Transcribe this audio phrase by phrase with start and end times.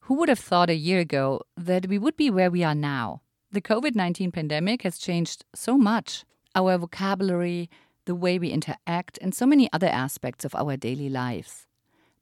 [0.00, 3.22] Who would have thought a year ago that we would be where we are now?
[3.50, 6.24] The COVID 19 pandemic has changed so much
[6.54, 7.70] our vocabulary,
[8.04, 11.66] the way we interact, and so many other aspects of our daily lives.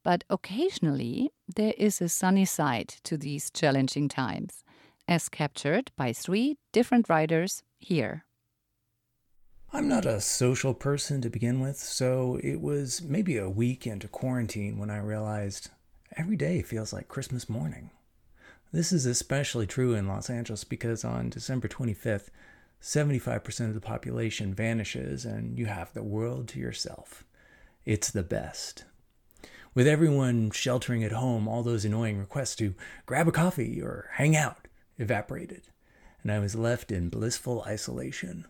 [0.03, 4.63] But occasionally, there is a sunny side to these challenging times,
[5.09, 8.25] as captured by three different writers here.
[9.73, 14.09] I'm not a social person to begin with, so it was maybe a week into
[14.09, 15.71] quarantine when I realized
[16.17, 17.91] every day feels like Christmas morning.
[18.73, 22.29] This is especially true in Los Angeles because on December 25th,
[22.83, 27.25] 75% of the population vanishes and you have the world to yourself.
[27.85, 28.85] It's the best.
[29.75, 34.35] With everyone sheltering at home, all those annoying requests to grab a coffee or hang
[34.35, 35.69] out evaporated,
[36.23, 38.47] and I was left in blissful isolation.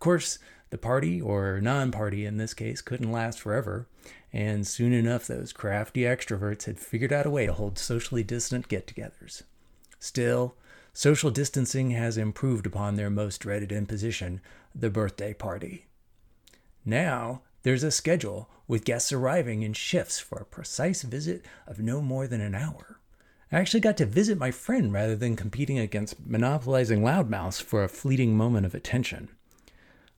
[0.00, 0.38] Of course,
[0.70, 3.86] the party, or non party in this case, couldn't last forever,
[4.32, 8.68] and soon enough those crafty extroverts had figured out a way to hold socially distant
[8.68, 9.42] get togethers.
[9.98, 10.54] Still,
[10.94, 14.40] social distancing has improved upon their most dreaded imposition,
[14.74, 15.84] the birthday party.
[16.82, 22.00] Now, there's a schedule with guests arriving in shifts for a precise visit of no
[22.00, 23.00] more than an hour.
[23.52, 27.88] I actually got to visit my friend rather than competing against monopolizing loudmouths for a
[27.90, 29.28] fleeting moment of attention.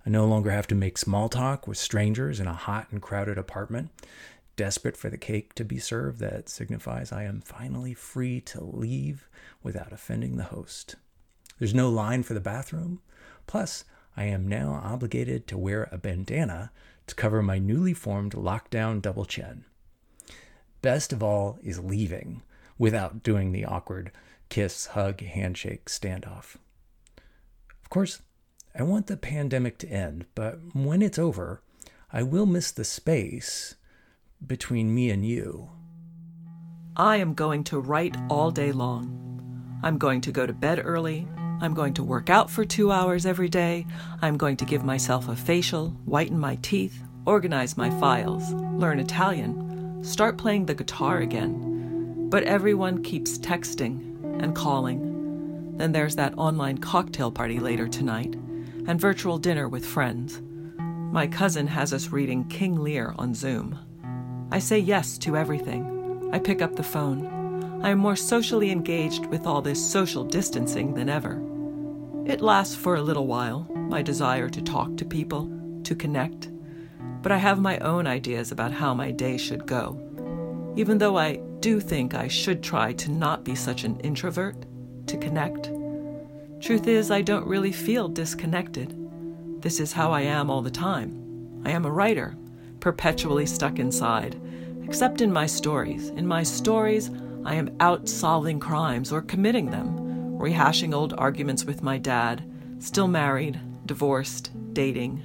[0.04, 3.38] I no longer have to make small talk with strangers in a hot and crowded
[3.38, 3.90] apartment,
[4.56, 9.28] desperate for the cake to be served that signifies I am finally free to leave
[9.62, 10.96] without offending the host.
[11.58, 13.00] There's no line for the bathroom.
[13.46, 13.84] Plus,
[14.16, 16.72] I am now obligated to wear a bandana
[17.06, 19.64] to cover my newly formed lockdown double chin.
[20.82, 22.42] Best of all is leaving
[22.76, 24.10] without doing the awkward
[24.48, 26.56] kiss, hug, handshake standoff.
[27.82, 28.20] Of course,
[28.74, 31.60] I want the pandemic to end, but when it's over,
[32.10, 33.74] I will miss the space
[34.46, 35.68] between me and you.
[36.96, 39.80] I am going to write all day long.
[39.82, 41.28] I'm going to go to bed early.
[41.60, 43.86] I'm going to work out for two hours every day.
[44.22, 50.02] I'm going to give myself a facial, whiten my teeth, organize my files, learn Italian,
[50.02, 52.30] start playing the guitar again.
[52.30, 55.76] But everyone keeps texting and calling.
[55.76, 58.34] Then there's that online cocktail party later tonight
[58.86, 60.42] and virtual dinner with friends.
[61.12, 63.78] My cousin has us reading King Lear on Zoom.
[64.50, 66.30] I say yes to everything.
[66.32, 67.80] I pick up the phone.
[67.82, 71.42] I am more socially engaged with all this social distancing than ever.
[72.26, 75.50] It lasts for a little while, my desire to talk to people,
[75.84, 76.50] to connect,
[77.22, 79.98] but I have my own ideas about how my day should go.
[80.76, 84.56] Even though I do think I should try to not be such an introvert,
[85.06, 85.70] to connect.
[86.62, 88.94] Truth is, I don't really feel disconnected.
[89.60, 91.60] This is how I am all the time.
[91.64, 92.36] I am a writer,
[92.78, 94.40] perpetually stuck inside,
[94.84, 96.10] except in my stories.
[96.10, 97.10] In my stories,
[97.44, 102.44] I am out solving crimes or committing them, rehashing old arguments with my dad,
[102.78, 105.20] still married, divorced, dating,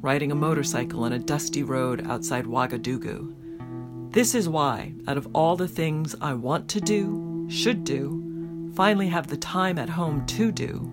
[0.00, 4.12] riding a motorcycle on a dusty road outside Ouagadougou.
[4.14, 8.29] This is why, out of all the things I want to do, should do,
[8.74, 10.92] finally have the time at home to do,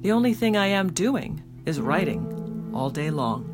[0.00, 3.48] the only thing I am doing is writing all day long.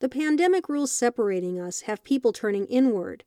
[0.00, 3.22] The pandemic rules separating us have people turning inward.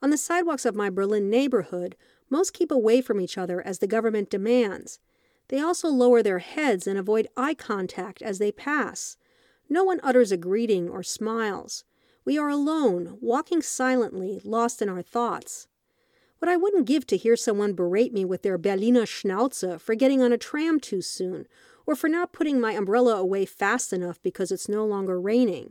[0.00, 1.96] On the sidewalks of my Berlin neighborhood,
[2.30, 5.00] most keep away from each other as the government demands.
[5.48, 9.16] They also lower their heads and avoid eye contact as they pass.
[9.68, 11.84] No one utters a greeting or smiles.
[12.24, 15.66] We are alone, walking silently, lost in our thoughts.
[16.42, 20.20] What I wouldn't give to hear someone berate me with their Berliner Schnauze for getting
[20.20, 21.46] on a tram too soon,
[21.86, 25.70] or for not putting my umbrella away fast enough because it's no longer raining.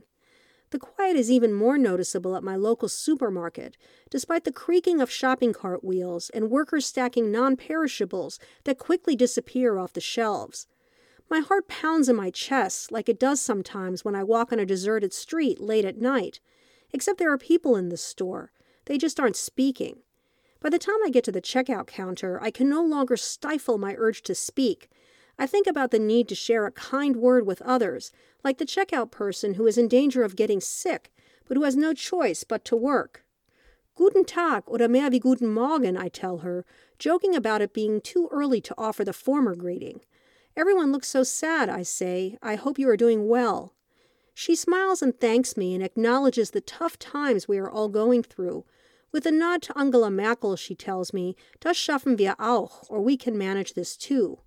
[0.70, 3.76] The quiet is even more noticeable at my local supermarket,
[4.08, 9.76] despite the creaking of shopping cart wheels and workers stacking non perishables that quickly disappear
[9.76, 10.68] off the shelves.
[11.28, 14.64] My heart pounds in my chest like it does sometimes when I walk on a
[14.64, 16.40] deserted street late at night.
[16.94, 18.52] Except there are people in the store.
[18.86, 19.98] They just aren't speaking.
[20.62, 23.96] By the time I get to the checkout counter, I can no longer stifle my
[23.98, 24.88] urge to speak.
[25.36, 28.12] I think about the need to share a kind word with others,
[28.44, 31.12] like the checkout person who is in danger of getting sick,
[31.48, 33.24] but who has no choice but to work.
[33.96, 36.64] Guten Tag oder mehr wie guten Morgen, I tell her,
[36.96, 40.02] joking about it being too early to offer the former greeting.
[40.56, 42.38] Everyone looks so sad, I say.
[42.40, 43.74] I hope you are doing well.
[44.32, 48.64] She smiles and thanks me and acknowledges the tough times we are all going through.
[49.12, 53.18] With a nod to Angela Merkel, she tells me, Das schaffen wir auch, or we
[53.18, 54.38] can manage this too.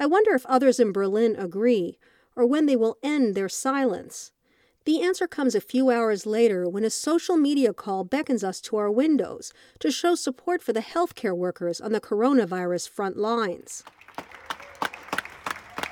[0.00, 1.98] I wonder if others in Berlin agree,
[2.34, 4.32] or when they will end their silence.
[4.84, 8.76] The answer comes a few hours later when a social media call beckons us to
[8.76, 13.84] our windows to show support for the healthcare workers on the coronavirus front lines.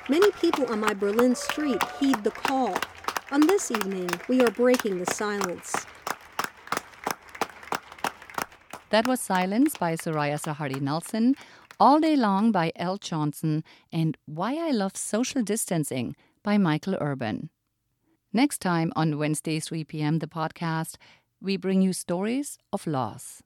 [0.09, 2.77] Many people on my Berlin street heed the call.
[3.31, 5.73] On this evening, we are breaking the silence.
[8.91, 11.35] That was Silence by Soraya Sarhaddi Nelson,
[11.79, 17.49] All Day Long by Elle Johnson, and Why I Love Social Distancing by Michael Urban.
[18.33, 20.97] Next time on Wednesday, 3 p.m., the podcast,
[21.39, 23.41] we bring you stories of loss.